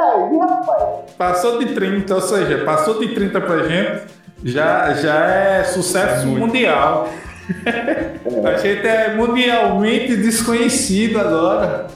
aí, 0.00 0.38
rapaz. 0.38 0.84
Passou 1.16 1.58
de 1.58 1.74
30, 1.74 2.14
ou 2.14 2.20
seja, 2.20 2.64
passou 2.64 2.98
de 2.98 3.08
30 3.14 3.40
pra 3.40 3.62
gente, 3.64 4.02
já, 4.44 4.92
já 4.94 5.26
é 5.26 5.64
sucesso 5.64 6.26
mundial. 6.26 7.08
A 8.44 8.56
gente 8.58 8.86
é 8.86 9.14
mundialmente 9.14 10.16
desconhecido 10.16 11.18
agora. 11.18 11.88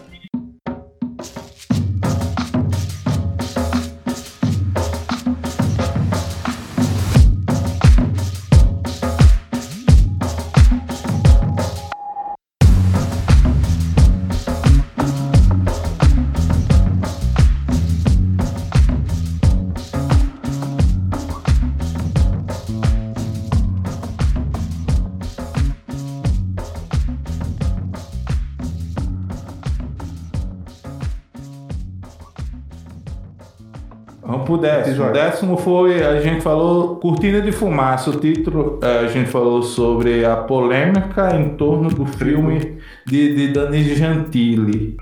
Vamos 34.26 34.46
pro 34.46 34.56
décimo. 34.56 35.04
O 35.04 35.12
décimo 35.12 35.56
foi, 35.58 36.02
a 36.02 36.18
gente 36.20 36.40
falou, 36.40 36.96
Cortina 36.96 37.42
de 37.42 37.52
Fumaça. 37.52 38.08
O 38.08 38.18
título, 38.18 38.80
eh, 38.82 39.00
a 39.00 39.06
gente 39.06 39.28
falou 39.28 39.62
sobre 39.62 40.24
a 40.24 40.34
polêmica 40.34 41.36
em 41.36 41.50
torno 41.56 41.90
do 41.90 42.06
filme 42.06 42.78
de, 43.04 43.34
de 43.34 43.52
Danilo 43.52 43.94
Gentili. 43.94 44.96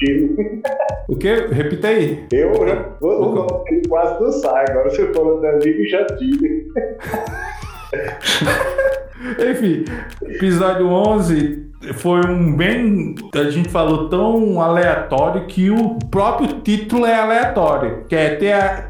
O 1.08 1.16
quê? 1.16 1.46
Repita 1.52 1.86
aí. 1.88 2.26
Eu, 2.32 2.50
nome 2.50 3.64
dele 3.64 3.82
quase 3.88 4.20
não 4.20 4.32
sai. 4.32 4.64
Agora 4.68 4.90
você 4.90 5.12
falou 5.12 5.40
da 5.40 5.50
Amigo 5.50 5.86
já 5.86 6.04
tive. 6.16 6.66
Enfim, 9.50 9.84
episódio 10.22 10.88
11 10.88 11.71
foi 11.94 12.20
um 12.26 12.56
bem. 12.56 13.14
A 13.34 13.50
gente 13.50 13.68
falou 13.68 14.08
tão 14.08 14.60
aleatório 14.60 15.46
que 15.46 15.70
o 15.70 15.98
próprio 16.10 16.60
título 16.60 17.04
é 17.06 17.14
aleatório, 17.14 18.04
que 18.08 18.14
é 18.16 18.30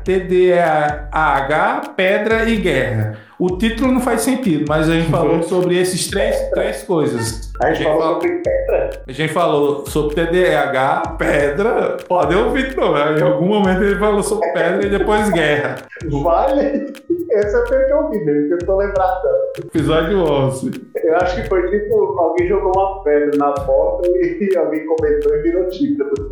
TDAH, 0.04 1.94
Pedra 1.96 2.48
e 2.48 2.56
Guerra. 2.56 3.18
O 3.38 3.56
título 3.58 3.90
não 3.92 4.00
faz 4.00 4.20
sentido, 4.20 4.64
mas 4.68 4.88
a 4.88 4.94
gente 4.94 5.10
falou 5.10 5.42
sobre 5.42 5.76
esses 5.76 6.06
três, 6.08 6.36
três 6.50 6.84
coisas. 6.84 7.50
A 7.60 7.72
gente 7.72 7.82
falou 7.82 8.00
fala- 8.00 8.12
sobre 8.14 8.28
pedra. 8.42 8.90
a 9.08 9.12
gente 9.12 9.32
falou 9.32 9.84
sobre 9.86 10.14
TDAH, 10.14 11.02
pedra. 11.18 11.96
Pode 12.08 12.36
ouvir 12.36 12.76
novo. 12.76 12.94
né? 12.94 13.18
Em 13.18 13.22
algum 13.22 13.46
momento 13.46 13.82
ele 13.82 13.96
falou 13.98 14.22
sobre 14.22 14.48
pedra 14.54 14.86
e 14.86 14.90
depois 14.90 15.28
guerra. 15.30 15.74
Vale. 16.08 16.92
Esse 17.32 17.56
é 17.56 17.58
o 17.58 17.64
que 17.64 17.74
eu 17.74 18.10
vi 18.10 18.24
mesmo, 18.26 18.48
que 18.48 18.54
eu 18.62 18.66
tô 18.66 18.76
lembrado. 18.76 19.26
Episódio 19.58 20.18
11. 20.18 20.70
Eu 21.02 21.16
acho 21.16 21.40
que 21.40 21.48
foi 21.48 21.70
tipo, 21.70 21.94
alguém 22.18 22.46
jogou 22.46 22.72
uma 22.76 23.02
pedra 23.02 23.30
na 23.38 23.52
porta 23.52 24.06
e 24.06 24.52
alguém 24.54 24.84
comentou 24.84 25.34
e 25.34 25.42
virou 25.42 25.66
título. 25.68 26.10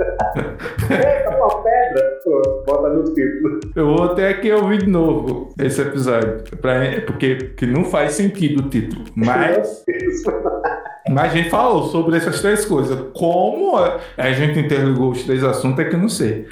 Eita, 0.90 1.36
uma 1.38 1.62
pedra! 1.62 2.20
Pô, 2.22 2.64
bota 2.66 2.90
no 2.90 3.04
título. 3.04 3.60
Eu 3.74 3.96
vou 3.96 4.04
até 4.04 4.34
que 4.34 4.52
ouvir 4.52 4.80
de 4.80 4.90
novo 4.90 5.48
esse 5.58 5.80
episódio. 5.80 6.42
Pra, 6.60 6.74
porque 7.06 7.36
que 7.56 7.64
não 7.64 7.84
faz 7.84 8.12
sentido 8.12 8.66
o 8.66 8.68
título. 8.68 9.02
Mas, 9.16 9.82
mas 11.08 11.32
a 11.32 11.34
gente 11.34 11.48
falou 11.48 11.84
sobre 11.84 12.18
essas 12.18 12.42
três 12.42 12.66
coisas. 12.66 12.98
Como 13.14 13.74
a, 13.78 13.98
a 14.18 14.32
gente 14.32 14.58
interligou 14.58 15.12
os 15.12 15.24
três 15.24 15.42
assuntos 15.42 15.78
é 15.78 15.88
que 15.88 15.94
eu 15.94 16.00
não 16.00 16.10
sei. 16.10 16.46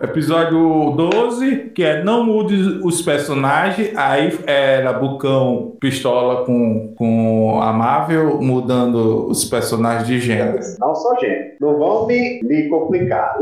Episódio 0.00 0.92
12, 0.96 1.70
que 1.74 1.82
é 1.82 2.02
Não 2.02 2.24
Mude 2.24 2.80
os 2.82 3.00
Personagens. 3.02 3.96
Aí 3.96 4.36
era 4.46 4.92
Bucão 4.92 5.76
Pistola 5.80 6.44
com, 6.44 6.92
com 6.96 7.60
Amável, 7.62 8.40
mudando 8.40 9.26
os 9.28 9.44
personagens 9.44 10.06
de 10.06 10.20
gênero. 10.20 10.58
Não 10.80 10.94
só 10.94 11.14
gente. 11.18 11.56
Não 11.60 11.78
vão 11.78 12.06
me, 12.06 12.40
me 12.42 12.68
complicar. 12.68 13.36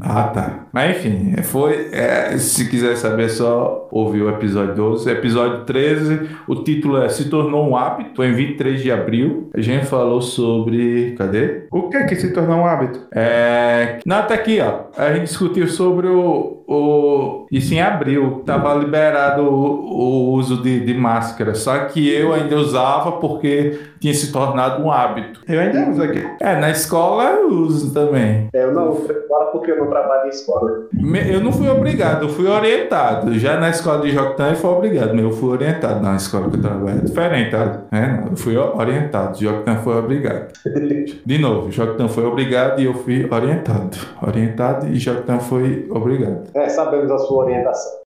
Ah, 0.00 0.24
tá. 0.24 0.66
Mas 0.72 0.96
enfim, 0.96 1.34
foi. 1.42 1.88
é, 1.92 2.36
se 2.38 2.68
quiser 2.68 2.96
saber, 2.96 3.24
é 3.24 3.28
só 3.28 3.88
ouvir 3.90 4.22
o 4.22 4.30
episódio 4.30 4.74
12. 4.74 5.10
Episódio 5.10 5.64
13, 5.64 6.28
o 6.46 6.56
título 6.56 7.02
é 7.02 7.08
Se 7.08 7.28
Tornou 7.28 7.68
um 7.68 7.76
Hábito, 7.76 8.16
foi 8.16 8.28
em 8.28 8.34
23 8.34 8.80
de 8.82 8.90
abril. 8.90 9.50
A 9.54 9.60
gente 9.60 9.86
falou 9.86 10.22
sobre. 10.22 11.14
Cadê? 11.16 11.66
O 11.70 11.88
que 11.88 12.04
que 12.04 12.16
se 12.16 12.32
tornou 12.32 12.58
um 12.58 12.66
hábito? 12.66 13.00
É. 13.12 13.98
Não, 14.06 14.22
tá 14.22 14.34
aqui, 14.34 14.60
ó. 14.60 14.84
A 14.96 15.12
gente 15.12 15.24
discutiu 15.24 15.66
sobre 15.68 16.06
o. 16.06 16.62
o 16.66 17.46
isso 17.50 17.74
em 17.74 17.80
abril. 17.80 18.42
Tava 18.46 18.74
liberado 18.74 19.42
o, 19.42 19.50
o 19.50 20.32
uso 20.34 20.62
de, 20.62 20.80
de 20.80 20.94
máscara. 20.94 21.54
Só 21.54 21.86
que 21.86 22.08
eu 22.12 22.32
ainda 22.32 22.56
usava 22.56 23.12
porque 23.12 23.78
tinha 23.98 24.14
se 24.14 24.32
tornado 24.32 24.82
um 24.82 24.90
hábito. 24.90 25.40
Eu 25.48 25.60
ainda 25.60 25.90
uso 25.90 26.02
aqui. 26.02 26.24
É, 26.40 26.56
na 26.56 26.70
escola 26.70 27.24
eu 27.24 27.48
uso 27.48 27.92
também. 27.92 28.48
É, 28.52 28.64
Eu 28.64 28.72
não, 28.72 28.94
fora 28.94 29.46
porque 29.52 29.72
eu 29.72 29.78
não 29.78 29.88
trabalho 29.88 30.26
em 30.26 30.30
escola. 30.30 30.59
Eu 31.30 31.40
não 31.40 31.52
fui 31.52 31.68
obrigado, 31.68 32.24
eu 32.24 32.28
fui 32.28 32.46
orientado. 32.46 33.38
Já 33.38 33.58
na 33.58 33.70
escola 33.70 34.02
de 34.02 34.10
Joctã 34.10 34.50
eu 34.50 34.56
fui 34.56 34.70
obrigado, 34.70 35.14
mas 35.14 35.24
eu 35.24 35.32
fui 35.32 35.50
orientado 35.50 36.00
na 36.02 36.16
escola 36.16 36.50
que 36.50 36.56
eu 36.56 36.62
trabalho. 36.62 36.98
É 36.98 37.04
diferente, 37.04 37.50
tá? 37.50 37.82
É, 37.92 38.30
eu 38.30 38.36
fui 38.36 38.56
orientado, 38.56 39.38
Joctã 39.38 39.76
foi 39.76 39.96
obrigado. 39.96 40.52
De 41.24 41.38
novo, 41.38 41.70
Joctã 41.70 42.08
foi 42.08 42.24
obrigado 42.24 42.80
e 42.80 42.84
eu 42.84 42.94
fui 42.94 43.28
orientado. 43.30 43.96
Orientado 44.22 44.88
e 44.88 44.96
Joctã 44.96 45.38
foi 45.38 45.86
obrigado. 45.90 46.48
É, 46.54 46.68
sabemos 46.68 47.10
a 47.10 47.18
sua 47.18 47.44
orientação. 47.44 47.99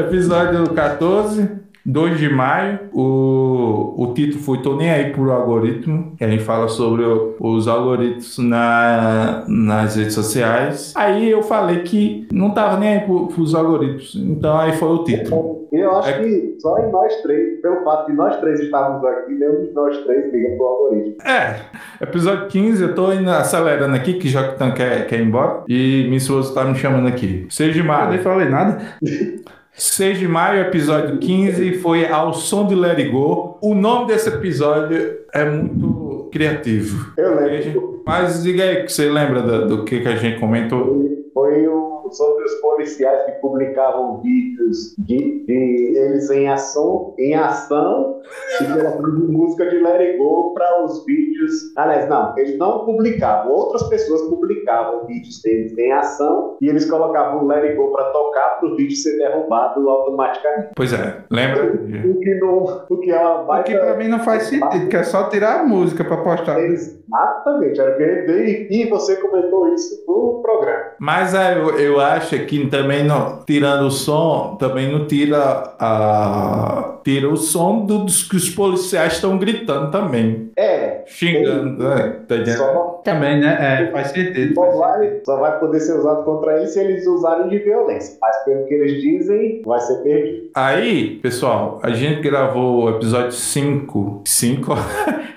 Episódio 0.00 0.72
14, 0.74 1.48
2 1.84 2.18
de 2.18 2.28
maio. 2.28 2.78
O, 2.92 3.94
o 3.96 4.14
título 4.14 4.42
foi 4.42 4.58
Tô 4.62 4.76
Nem 4.76 4.90
Aí 4.90 5.10
pro 5.12 5.30
Algoritmo. 5.32 6.14
Que 6.16 6.24
a 6.24 6.28
gente 6.28 6.42
fala 6.44 6.68
sobre 6.68 7.02
o- 7.04 7.34
os 7.40 7.66
algoritmos 7.66 8.38
na, 8.38 9.44
nas 9.48 9.96
redes 9.96 10.14
sociais. 10.14 10.92
Aí 10.96 11.28
eu 11.30 11.42
falei 11.42 11.80
que 11.80 12.26
não 12.32 12.50
tava 12.50 12.76
nem 12.78 12.90
aí 12.94 13.00
pro, 13.00 13.26
pros 13.28 13.54
algoritmos. 13.54 14.14
Então 14.16 14.56
aí 14.58 14.72
foi 14.72 14.88
o 14.88 15.04
título. 15.04 15.58
Eu 15.72 15.96
acho 15.98 16.08
É- 16.08 16.18
que 16.22 16.56
só 16.60 16.78
em 16.78 16.90
nós 16.90 17.14
três, 17.22 17.60
pelo 17.60 17.84
fato 17.84 18.06
de 18.10 18.16
nós 18.16 18.36
três 18.40 18.58
estarmos 18.60 19.04
aqui, 19.04 19.34
nenhum 19.34 19.64
de 19.66 19.72
nós 19.72 19.96
três 20.04 20.32
liga 20.32 20.56
pro 20.56 20.66
algoritmo. 20.66 21.16
É, 21.26 21.60
episódio 22.02 22.46
15, 22.48 22.82
eu 22.82 22.94
tô 22.94 23.12
indo 23.12 23.30
acelerando 23.30 23.94
aqui, 23.94 24.14
que 24.14 24.28
Joctan 24.28 24.70
quer, 24.72 25.06
quer 25.06 25.20
ir 25.20 25.26
embora. 25.26 25.62
E 25.68 26.04
minha 26.04 26.16
esposa 26.16 26.54
tá 26.54 26.64
me 26.64 26.74
chamando 26.74 27.06
aqui. 27.08 27.46
6 27.50 27.74
de 27.74 27.80
Eu 27.80 28.08
nem 28.08 28.18
falei 28.18 28.48
nada. 28.48 28.78
6 29.78 30.18
de 30.18 30.26
maio, 30.26 30.62
episódio 30.62 31.18
15, 31.18 31.78
foi 31.78 32.04
Ao 32.08 32.34
Som 32.34 32.66
de 32.66 32.74
Let 32.74 32.98
It 32.98 33.10
Go. 33.10 33.58
O 33.62 33.76
nome 33.76 34.08
desse 34.08 34.28
episódio 34.28 35.18
é 35.32 35.44
muito 35.44 36.28
criativo. 36.32 37.12
Eu 37.16 37.36
lembro. 37.36 38.02
Mas 38.04 38.42
diga 38.42 38.64
aí 38.64 38.82
que 38.82 38.92
você 38.92 39.08
lembra 39.08 39.40
do, 39.40 39.68
do 39.68 39.84
que, 39.84 40.00
que 40.00 40.08
a 40.08 40.16
gente 40.16 40.40
comentou. 40.40 41.08
Foi 41.32 41.68
o, 41.68 41.77
sobre 42.12 42.44
os 42.44 42.54
policiais 42.60 43.24
que 43.24 43.32
publicavam 43.40 44.20
vídeos 44.20 44.94
de, 44.98 45.44
de 45.44 45.98
eles 45.98 46.30
em 46.30 46.48
ação, 46.48 47.14
em 47.18 47.34
ação 47.34 48.20
e 48.60 48.64
colocando 48.64 49.32
música 49.32 49.68
de 49.68 49.78
Let 49.78 50.00
It 50.00 50.18
Go 50.18 50.52
para 50.54 50.84
os 50.84 51.04
vídeos. 51.04 51.72
Aliás, 51.76 52.08
não, 52.08 52.36
eles 52.38 52.58
não 52.58 52.84
publicavam, 52.84 53.52
outras 53.52 53.82
pessoas 53.84 54.22
publicavam 54.22 55.06
vídeos 55.06 55.40
deles 55.42 55.76
em 55.76 55.92
ação 55.92 56.56
e 56.60 56.68
eles 56.68 56.88
colocavam 56.88 57.46
Let 57.46 57.64
It 57.64 57.76
Go 57.76 57.92
para 57.92 58.10
tocar 58.10 58.58
para 58.58 58.68
o 58.68 58.76
vídeo 58.76 58.96
ser 58.96 59.18
derrubado 59.18 59.88
automaticamente. 59.88 60.70
Pois 60.74 60.92
é, 60.92 61.24
lembra? 61.30 61.72
O 61.72 62.20
que, 62.20 62.34
não, 62.36 62.84
o 62.88 62.96
que 62.98 63.10
é 63.10 63.18
uma 63.18 63.42
O 63.42 63.46
baita. 63.46 63.70
que 63.72 63.78
pra 63.78 63.96
mim 63.96 64.08
não 64.08 64.18
faz 64.20 64.44
sentido, 64.44 64.88
que 64.88 64.96
é 64.96 65.02
só 65.02 65.24
tirar 65.24 65.60
a 65.60 65.62
música 65.64 66.04
pra 66.04 66.16
postar. 66.18 66.58
Exatamente, 66.60 67.80
era 67.80 67.94
o 67.94 67.98
dizer, 67.98 68.68
e 68.70 68.88
você 68.88 69.16
comentou 69.16 69.72
isso 69.74 70.04
no 70.06 70.40
programa. 70.42 70.82
Mas 70.98 71.34
aí 71.34 71.56
eu, 71.58 71.78
eu 71.78 72.00
acho 72.00 72.38
que 72.46 72.66
também 72.68 73.04
não, 73.04 73.44
tirando 73.46 73.82
o 73.86 73.90
som, 73.90 74.56
também 74.58 74.90
não 74.92 75.06
tira 75.06 75.74
a 75.78 76.97
tira 77.08 77.26
o 77.28 77.36
som 77.38 77.86
do- 77.86 78.04
dos 78.04 78.22
que 78.22 78.36
os 78.36 78.50
policiais 78.50 79.14
estão 79.14 79.38
gritando 79.38 79.90
também. 79.90 80.50
É, 80.56 81.02
xingando, 81.06 81.82
né? 81.88 82.16
Tá? 82.28 82.44
Só, 82.54 83.00
Também, 83.02 83.40
né? 83.40 83.56
É, 83.58 83.90
faz 83.92 84.08
sentido. 84.08 84.54
só, 84.54 84.60
faz 84.60 84.72
sentido. 84.72 84.78
vai, 84.78 85.20
só 85.24 85.36
vai 85.38 85.58
poder 85.58 85.80
ser 85.80 85.94
usado 85.98 86.24
contra 86.24 86.58
eles 86.58 86.70
se 86.70 86.80
eles 86.80 87.06
usarem 87.06 87.48
de 87.48 87.58
violência. 87.60 88.18
Mas 88.20 88.36
pelo 88.44 88.66
que 88.66 88.74
eles 88.74 89.00
dizem, 89.00 89.62
vai 89.64 89.80
ser 89.80 90.02
perdido. 90.02 90.50
Aí, 90.54 91.18
pessoal, 91.22 91.80
a 91.82 91.90
gente 91.90 92.20
gravou 92.20 92.84
o 92.84 92.90
episódio 92.90 93.32
5, 93.32 94.22
5, 94.26 94.74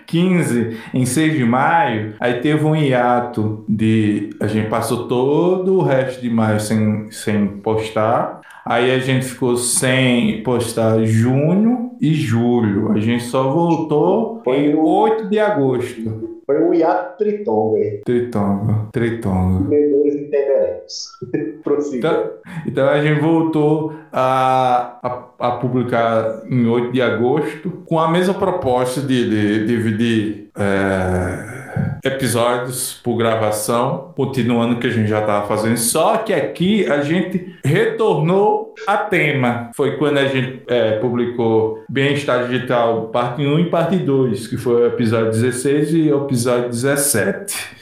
15, 0.05 0.77
em 0.93 1.05
6 1.05 1.37
de 1.37 1.45
maio. 1.45 2.15
Aí 2.19 2.35
teve 2.41 2.65
um 2.65 2.75
hiato 2.75 3.63
de. 3.69 4.31
A 4.41 4.47
gente 4.47 4.67
passou 4.69 5.07
todo 5.07 5.77
o 5.77 5.81
resto 5.81 6.21
de 6.21 6.29
maio 6.29 6.59
sem, 6.59 7.09
sem 7.11 7.47
postar. 7.47 8.40
Aí 8.65 8.91
a 8.91 8.99
gente 8.99 9.25
ficou 9.25 9.57
sem 9.57 10.43
postar 10.43 11.03
junho 11.03 11.91
e 11.99 12.13
julho. 12.13 12.91
A 12.91 12.99
gente 12.99 13.23
só 13.23 13.51
voltou 13.51 14.41
Foi 14.43 14.57
em 14.67 14.75
o- 14.75 14.83
8 14.85 15.27
de 15.29 15.39
agosto. 15.39 16.29
Foi 16.45 16.61
um 16.63 16.73
hiato 16.73 17.17
tritonga, 17.17 17.79
hein? 17.79 18.01
Tritonga, 18.05 18.87
tritonga. 18.91 19.65
Entendedores 19.65 20.15
entenderemos. 20.15 21.11
Então, 21.93 22.31
então 22.65 22.89
a 22.89 23.01
gente 23.01 23.21
voltou 23.21 23.93
a, 24.11 24.97
a, 25.39 25.47
a 25.47 25.51
publicar 25.57 26.41
em 26.49 26.65
8 26.67 26.91
de 26.91 27.01
agosto 27.01 27.69
com 27.85 27.97
a 27.99 28.09
mesma 28.11 28.33
proposta 28.33 28.99
de, 28.99 29.29
de 29.29 29.65
dividir 29.67 30.49
é, 30.57 31.60
episódios 32.03 32.99
por 33.03 33.17
gravação, 33.17 34.13
continuando 34.15 34.75
o 34.75 34.79
que 34.79 34.87
a 34.87 34.89
gente 34.91 35.07
já 35.07 35.19
estava 35.19 35.47
fazendo. 35.47 35.77
Só 35.77 36.17
que 36.17 36.33
aqui 36.33 36.89
a 36.89 37.01
gente 37.01 37.55
retornou 37.63 38.73
a 38.87 38.97
tema. 38.97 39.71
Foi 39.75 39.97
quando 39.97 40.17
a 40.17 40.25
gente 40.25 40.63
é, 40.67 40.97
publicou 40.97 41.83
Bem-Estar 41.89 42.47
Digital, 42.47 43.07
parte 43.07 43.45
1 43.45 43.59
e 43.59 43.69
parte 43.69 43.97
2, 43.97 44.47
que 44.47 44.57
foi 44.57 44.81
o 44.81 44.85
episódio 44.87 45.31
16 45.31 45.93
e 45.93 46.11
o 46.11 46.25
episódio 46.25 46.69
17. 46.69 47.80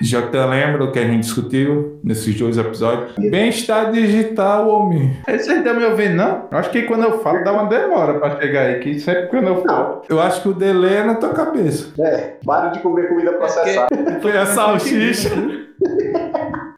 Já 0.00 0.22
que 0.22 0.36
lembra 0.36 0.84
o 0.84 0.92
que 0.92 0.98
a 0.98 1.06
gente 1.06 1.24
discutiu 1.24 2.00
nesses 2.02 2.34
dois 2.38 2.56
episódios? 2.56 3.12
Bem-estar 3.18 3.92
digital, 3.92 4.68
homem. 4.68 5.16
Vocês 5.26 5.46
estão 5.46 5.74
me 5.74 5.84
ouvindo, 5.84 6.14
não? 6.14 6.46
Acho 6.50 6.70
que 6.70 6.82
quando 6.82 7.04
eu 7.04 7.20
falo 7.20 7.44
dá 7.44 7.52
uma 7.52 7.66
demora 7.66 8.14
pra 8.14 8.40
chegar 8.40 8.62
aí, 8.62 8.80
que 8.80 8.98
sempre 8.98 9.26
quando 9.26 9.48
eu 9.48 9.62
falo. 9.62 10.02
Eu 10.08 10.20
acho 10.20 10.42
que 10.42 10.48
o 10.48 10.54
delay 10.54 10.96
é 10.96 11.04
na 11.04 11.14
tua 11.16 11.30
cabeça. 11.30 11.92
É, 12.02 12.36
pare 12.44 12.72
de 12.72 12.80
comer 12.80 13.08
comida 13.08 13.32
processada. 13.32 13.88
Foi 14.22 14.36
a 14.36 14.46
salsicha. 14.46 15.30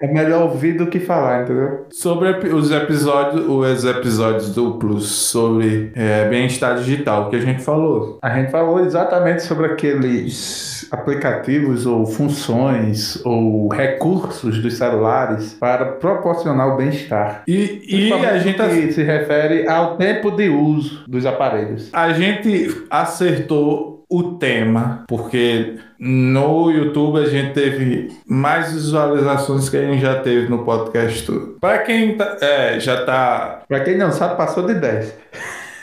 É 0.03 0.09
melhor 0.09 0.43
ouvir 0.43 0.73
do 0.73 0.89
que 0.89 0.99
falar, 0.99 1.45
entendeu? 1.45 1.87
Sobre 1.93 2.49
os 2.49 2.73
episódios, 2.73 3.47
os 3.49 3.85
episódios 3.85 4.53
duplos 4.53 5.09
sobre 5.09 5.93
é, 5.95 6.29
bem-estar 6.29 6.77
digital 6.77 7.31
que 7.31 7.37
a 7.37 7.41
gente 7.41 7.63
falou. 7.63 8.19
A 8.21 8.37
gente 8.37 8.51
falou 8.51 8.81
exatamente 8.81 9.45
sobre 9.45 9.67
aqueles 9.67 10.89
aplicativos 10.91 11.87
ou 11.87 12.05
funções 12.05 13.25
ou 13.25 13.69
recursos 13.69 14.61
dos 14.61 14.75
celulares 14.75 15.55
para 15.55 15.87
proporcionar 15.87 16.75
o 16.75 16.77
bem-estar. 16.77 17.45
E, 17.47 17.83
e 17.87 18.13
a 18.13 18.39
gente, 18.39 18.57
que 18.57 18.93
se 18.93 19.05
refere 19.05 19.69
ao 19.69 19.97
tempo 19.97 20.33
de 20.33 20.49
uso 20.49 21.05
dos 21.09 21.25
aparelhos. 21.25 21.89
a 21.93 22.13
gente 22.13 22.87
acertou 22.91 24.02
o 24.13 24.35
tema, 24.35 25.05
porque 25.09 25.77
no 25.99 26.71
YouTube 26.71 27.19
a 27.21 27.27
gente 27.29 27.53
teve 27.55 28.13
mais 28.27 28.73
visualizações 28.73 29.69
que 29.69 29.77
a 29.77 29.83
gente 29.83 30.01
já 30.03 30.21
teve 30.21 30.49
no 30.51 30.65
podcast. 30.65 31.31
Para 31.61 31.79
quem 31.79 32.17
tá- 32.17 32.37
é, 32.41 32.79
já 32.79 33.05
tá. 33.05 33.63
Pra 33.69 33.81
quem 33.81 33.97
não 33.97 34.13
sabe, 34.13 34.37
passou 34.37 34.67
de 34.67 34.75
10. 34.75 35.15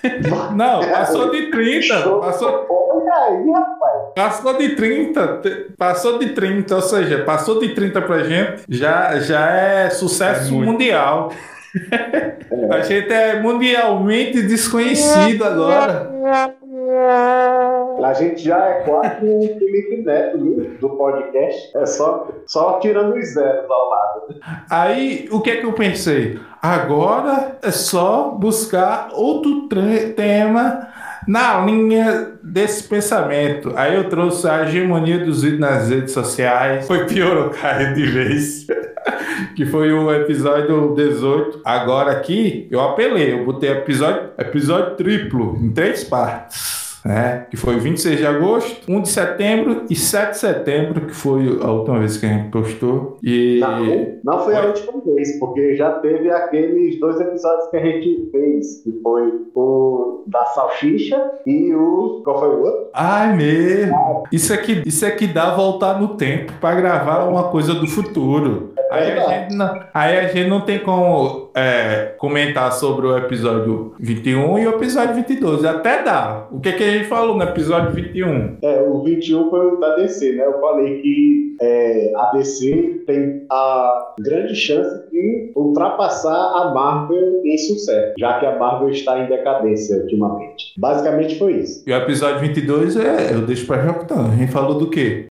Não, 0.55 0.79
passou 0.79 1.29
de 1.29 1.47
30. 1.51 1.93
Passou, 2.19 2.65
Olha 2.69 3.13
aí, 3.13 3.51
rapaz. 3.51 4.13
Passou 4.15 4.57
de 4.57 4.69
30, 4.69 5.27
te- 5.41 5.67
passou 5.77 6.17
de 6.19 6.29
30, 6.29 6.73
ou 6.75 6.81
seja, 6.81 7.19
passou 7.25 7.59
de 7.59 7.69
30 7.75 8.01
pra 8.03 8.23
gente, 8.23 8.63
já, 8.69 9.19
já 9.19 9.49
é 9.51 9.89
sucesso 9.89 10.53
É 10.53 10.65
mundial. 10.65 11.33
A 12.71 12.79
gente 12.81 13.11
é 13.11 13.39
mundialmente 13.41 14.41
desconhecido 14.41 15.43
agora. 15.43 16.09
A 18.03 18.13
gente 18.13 18.41
já 18.41 18.57
é 18.57 18.74
quase 18.81 19.25
um 19.25 19.41
Felipe 19.41 20.03
Neto 20.03 20.38
viu, 20.38 20.77
do 20.80 20.89
podcast. 20.91 21.77
É 21.77 21.86
só, 21.86 22.27
só 22.45 22.80
tirando 22.80 23.15
os 23.15 23.33
zeros 23.33 23.69
ao 23.69 23.89
lado. 23.89 24.36
Aí, 24.69 25.27
o 25.31 25.41
que 25.41 25.51
é 25.51 25.57
que 25.57 25.65
eu 25.65 25.74
pensei? 25.74 26.39
Agora 26.62 27.57
é 27.62 27.71
só 27.71 28.30
buscar 28.30 29.09
outro 29.13 29.68
tema 30.15 30.88
na 31.27 31.59
linha 31.65 32.33
desse 32.41 32.83
pensamento. 32.83 33.74
Aí 33.75 33.95
eu 33.95 34.09
trouxe 34.09 34.47
a 34.47 34.63
hegemonia 34.63 35.24
dos 35.24 35.44
vídeos 35.44 35.59
nas 35.59 35.89
redes 35.89 36.12
sociais. 36.12 36.88
Foi 36.88 37.06
pior 37.06 37.47
o 37.47 37.50
caio 37.50 37.94
de 37.94 38.06
vez. 38.06 38.68
Que 39.56 39.65
foi 39.65 39.91
o 39.91 40.12
episódio 40.13 40.94
18. 40.95 41.62
Agora 41.63 42.12
aqui 42.12 42.68
eu 42.71 42.80
apelei, 42.81 43.33
eu 43.33 43.45
botei 43.45 43.71
episódio, 43.71 44.30
episódio 44.38 44.95
triplo 44.95 45.57
em 45.62 45.71
três 45.71 46.03
partes. 46.03 46.80
Né? 47.06 47.47
Que 47.50 47.56
foi 47.56 47.77
26 47.80 48.18
de 48.18 48.27
agosto, 48.27 48.91
1 48.91 49.01
de 49.01 49.09
setembro 49.09 49.83
e 49.89 49.95
7 49.95 50.31
de 50.31 50.38
setembro, 50.38 51.07
que 51.07 51.13
foi 51.13 51.57
a 51.62 51.71
última 51.71 52.00
vez 52.00 52.18
que 52.18 52.25
a 52.25 52.30
gente 52.30 52.51
postou. 52.51 53.18
E 53.24 53.59
Não, 53.62 54.36
não 54.36 54.44
foi 54.44 54.56
a 54.56 54.65
última 54.65 55.01
vez, 55.06 55.39
porque 55.39 55.75
já 55.75 55.92
teve 56.00 56.30
aqueles 56.30 57.00
dois 57.00 57.19
episódios 57.21 57.69
que 57.69 57.77
a 57.77 57.80
gente 57.80 58.30
fez, 58.31 58.81
que 58.83 59.00
foi 59.01 59.31
o 59.56 60.24
da 60.27 60.45
salsicha 60.45 61.31
e 61.45 61.74
o. 61.74 62.21
Qual 62.24 62.39
foi 62.39 62.50
o 62.50 62.62
outro? 62.63 62.89
Ai, 62.94 63.35
mesmo. 63.35 64.24
Isso 64.31 64.53
aqui, 64.53 64.83
isso 64.85 65.06
aqui 65.06 65.27
dá 65.27 65.56
voltar 65.56 66.00
no 66.00 66.09
tempo 66.09 66.53
para 66.59 66.75
gravar 66.75 67.25
uma 67.25 67.45
coisa 67.50 67.74
do 67.74 67.88
futuro. 67.88 68.74
Aí 68.89 69.12
a, 69.12 69.30
gente 69.30 69.56
não, 69.56 69.80
aí 69.94 70.18
a 70.18 70.27
gente 70.27 70.50
não 70.50 70.62
tem 70.62 70.80
como 70.80 71.51
é, 71.56 72.15
comentar 72.18 72.71
sobre 72.71 73.06
o 73.06 73.18
episódio 73.18 73.94
21 74.00 74.59
e 74.59 74.68
o 74.68 74.71
episódio 74.71 75.15
22. 75.15 75.63
Até 75.63 76.03
dá. 76.03 76.47
O 76.51 76.59
que, 76.59 76.71
que 76.74 76.83
a 76.83 76.91
gente 76.91 77.06
falou 77.06 77.38
no 77.38 77.44
episódio 77.44 77.91
21? 77.91 78.57
É, 78.62 78.81
o 78.81 79.03
21 79.03 79.50
foi 79.50 79.68
o 79.68 79.80
da 79.80 79.95
DC, 79.95 80.33
né? 80.33 80.45
Eu 80.45 80.59
falei 80.59 81.01
que 81.01 81.56
é, 81.62 82.12
a 82.15 82.31
DC 82.31 83.03
tem 83.06 83.45
a 83.51 84.13
grande 84.19 84.56
chance 84.56 85.09
de 85.12 85.51
ultrapassar 85.56 86.53
a 86.56 86.74
Marvel 86.74 87.42
em 87.45 87.57
sucesso, 87.57 88.13
já 88.18 88.39
que 88.39 88.45
a 88.45 88.57
Marvel 88.57 88.89
está 88.89 89.19
em 89.19 89.27
decadência 89.27 89.97
ultimamente. 89.97 90.74
Basicamente 90.77 91.38
foi 91.38 91.53
isso. 91.53 91.83
E 91.85 91.92
o 91.92 91.95
episódio 91.95 92.39
22 92.39 92.95
é. 92.97 93.33
Eu 93.33 93.42
deixo 93.42 93.68
pra 93.68 93.81
Joctão. 93.81 94.31
A 94.31 94.35
gente 94.35 94.51
falou 94.51 94.77
do 94.77 94.89
quê? 94.89 95.27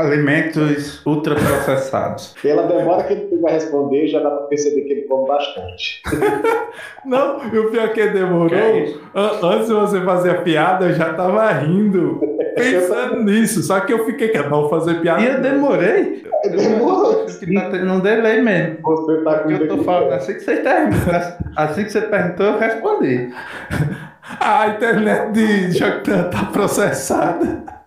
Alimentos 0.00 1.04
ultraprocessados. 1.04 2.34
Pela 2.42 2.62
demora 2.62 3.04
que 3.04 3.12
ele 3.12 3.36
vai 3.40 3.52
responder, 3.52 4.08
já 4.08 4.20
dá 4.20 4.30
pra 4.30 4.46
perceber 4.46 4.82
que 4.82 4.92
ele 4.92 5.02
come 5.02 5.28
bastante. 5.28 6.02
Não, 7.04 7.40
e 7.52 7.58
o 7.58 7.70
pior 7.70 7.92
que 7.92 8.06
demorou. 8.08 8.48
Que 8.48 8.54
é 8.54 8.94
Antes 9.42 9.68
de 9.68 9.74
você 9.74 10.00
fazer 10.00 10.30
a 10.30 10.42
piada, 10.42 10.86
eu 10.86 10.94
já 10.94 11.12
tava 11.14 11.50
rindo. 11.52 12.20
Pensando 12.54 13.22
nisso. 13.22 13.62
Só 13.62 13.80
que 13.80 13.92
eu 13.92 14.04
fiquei 14.04 14.28
quieto, 14.28 14.50
não 14.50 14.62
vou 14.62 14.70
fazer 14.70 15.00
piada. 15.00 15.22
E 15.22 15.26
eu 15.26 15.40
demorei. 15.40 16.24
Demorou. 16.44 17.26
Que 17.26 17.54
tá 17.54 17.70
tendo 17.70 17.92
um 17.92 18.00
delay 18.00 18.42
mesmo. 18.42 18.78
Você 18.82 19.16
tá 19.22 19.38
com 19.38 19.48
Porque 19.48 19.62
eu 19.62 19.68
tô 19.68 19.82
falando 19.82 20.12
assim 20.12 20.34
que 20.34 20.40
você 20.40 20.56
termina. 20.56 21.38
Assim 21.56 21.84
que 21.84 21.92
você 21.92 22.00
perguntou, 22.02 22.46
eu 22.46 22.58
respondi. 22.58 23.30
A 24.38 24.68
internet 24.68 25.32
de 25.32 25.72
Joctan 25.72 26.30
tá 26.30 26.44
processada. 26.52 27.79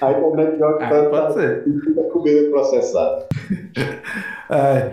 A 0.00 0.10
internet 0.12 0.56
de 0.56 0.62
Ah, 0.62 0.68
Octano 0.70 1.10
pode 1.10 1.26
tá 1.26 1.30
ser. 1.32 1.64
fica 1.84 2.02
comida 2.04 2.50
processada. 2.50 3.26
É. 4.50 4.92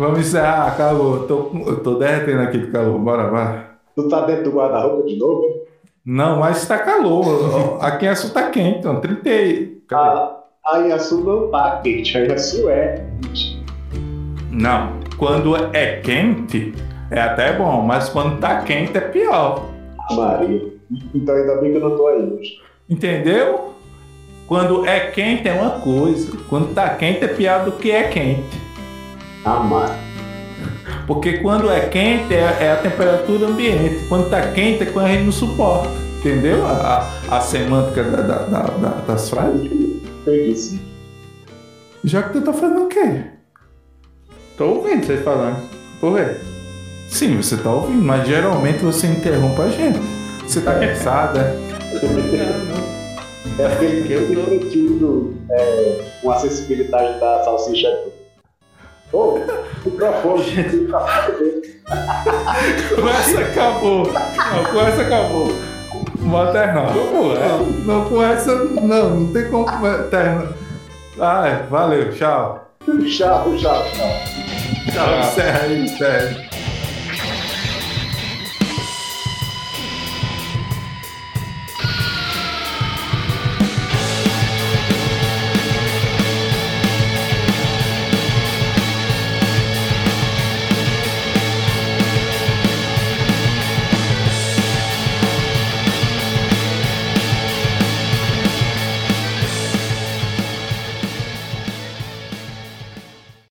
Vamos 0.00 0.20
encerrar. 0.20 0.74
Eu 0.80 1.26
tô, 1.28 1.50
eu 1.66 1.80
tô 1.82 1.94
derretendo 1.96 2.40
aqui 2.40 2.56
do 2.56 2.72
calor. 2.72 2.98
Bora, 2.98 3.24
bora. 3.28 3.70
Tu 3.94 4.08
tá 4.08 4.22
dentro 4.22 4.44
do 4.44 4.52
guarda-roupa 4.52 5.06
de 5.06 5.18
novo? 5.18 5.44
Não, 6.06 6.38
mas 6.40 6.66
tá 6.66 6.78
calor. 6.78 7.76
Aqui 7.84 8.06
em 8.06 8.08
Açu 8.08 8.32
tá 8.32 8.48
quente, 8.48 8.78
então 8.78 8.98
30. 8.98 9.28
e- 9.28 9.66
Cadê? 9.86 10.40
A, 10.64 10.78
Iaçu 10.78 11.22
não 11.22 11.50
tá 11.50 11.80
quente, 11.82 12.16
a 12.16 12.20
Iaçu 12.22 12.70
é. 12.70 13.04
Não. 14.50 15.00
Quando 15.18 15.54
é 15.74 15.96
quente, 16.00 16.72
é 17.10 17.20
até 17.20 17.52
bom, 17.52 17.82
mas 17.82 18.08
quando 18.08 18.40
tá 18.40 18.62
quente 18.62 18.96
é 18.96 19.00
pior. 19.02 19.66
Maria. 20.12 20.72
Então 21.14 21.34
ainda 21.34 21.56
bem 21.56 21.72
que 21.72 21.76
eu 21.76 21.88
não 21.90 21.96
tô 21.96 22.06
aí 22.06 22.22
hoje. 22.22 22.52
Entendeu? 22.88 23.74
Quando 24.46 24.86
é 24.86 25.10
quente 25.10 25.46
é 25.46 25.52
uma 25.52 25.80
coisa, 25.80 26.38
quando 26.48 26.74
tá 26.74 26.88
quente 26.94 27.22
é 27.22 27.28
pior 27.28 27.64
do 27.66 27.72
que 27.72 27.90
é 27.90 28.04
quente. 28.04 28.59
Amar. 29.44 29.98
Porque 31.06 31.38
quando 31.38 31.70
é 31.70 31.80
quente 31.88 32.34
é, 32.34 32.56
é 32.60 32.72
a 32.72 32.76
temperatura 32.76 33.46
ambiente, 33.46 34.04
quando 34.08 34.28
tá 34.30 34.40
quente 34.52 34.82
é 34.82 34.86
quando 34.86 35.06
a 35.06 35.08
gente 35.12 35.24
não 35.24 35.32
suporta. 35.32 35.88
Entendeu 36.18 36.64
a, 36.66 37.08
a, 37.30 37.36
a 37.38 37.40
semântica 37.40 38.04
da, 38.04 38.20
da, 38.20 38.38
da, 38.42 38.62
da- 38.62 39.00
das 39.06 39.30
frases? 39.30 39.62
Entendi 39.64 40.54
sim. 40.54 40.80
Já 42.04 42.22
que 42.22 42.32
tu 42.34 42.42
tá 42.42 42.52
fazendo 42.52 42.84
o 42.84 42.88
quê? 42.88 43.22
Tô 44.58 44.66
ouvindo 44.66 45.04
vocês 45.06 45.22
falando. 45.24 45.56
Por 46.00 46.16
quê? 46.18 46.36
Sim, 47.08 47.36
você 47.38 47.56
tá 47.56 47.70
ouvindo, 47.72 48.02
mas 48.02 48.26
geralmente 48.28 48.78
você 48.84 49.06
interrompe 49.06 49.60
a 49.62 49.68
gente. 49.68 49.98
Você 50.46 50.60
tá 50.60 50.78
cansada. 50.78 51.56
É 53.58 53.68
porque 53.68 53.84
ele 53.84 54.14
Eu 54.14 54.26
tem 54.26 54.36
tô- 54.36 54.42
refletido 54.50 55.34
é, 55.50 56.04
com 56.22 56.30
a 56.30 56.38
sensibilidade 56.38 57.18
da 57.18 57.42
salsicha. 57.44 57.88
Ô, 59.12 59.40
microfone, 59.84 60.44
microfone. 60.62 61.60
Conversa 62.94 63.40
acabou. 63.40 64.12
Não, 64.12 64.64
conversa 64.64 65.02
acabou. 65.02 65.48
Maternal. 66.20 66.92
Como 66.92 67.32
é? 67.32 67.48
Não, 67.48 67.64
não, 67.64 68.04
conversa. 68.08 68.54
Não, 68.54 69.10
não 69.10 69.32
tem 69.32 69.50
como. 69.50 69.68
Terna. 70.10 70.48
Ah, 71.18 71.66
valeu, 71.68 72.12
tchau. 72.12 72.70
Tchau, 72.84 73.56
tchau, 73.56 73.84
tchau. 73.84 74.10
Tchau, 74.92 75.18
encerra 75.20 75.60
aí, 75.64 75.84
encerra. 75.84 76.49